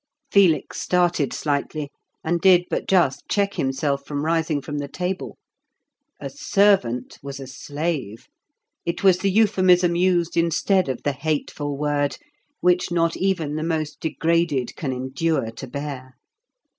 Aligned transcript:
Felix 0.31 0.81
started 0.81 1.31
slightly, 1.31 1.91
and 2.23 2.41
did 2.41 2.65
but 2.71 2.87
just 2.87 3.21
check 3.29 3.53
himself 3.53 4.03
from 4.03 4.25
rising 4.25 4.59
from 4.59 4.79
the 4.79 4.87
table. 4.87 5.37
A 6.19 6.27
"servant" 6.27 7.19
was 7.21 7.39
a 7.39 7.45
slave; 7.45 8.25
it 8.83 9.03
was 9.03 9.19
the 9.19 9.29
euphemism 9.29 9.95
used 9.95 10.35
instead 10.35 10.89
of 10.89 11.03
the 11.03 11.11
hateful 11.13 11.77
word, 11.77 12.17
which 12.61 12.89
not 12.89 13.15
even 13.15 13.57
the 13.57 13.63
most 13.63 13.99
degraded 13.99 14.75
can 14.75 14.91
endure 14.91 15.51
to 15.51 15.67
bear. 15.67 16.15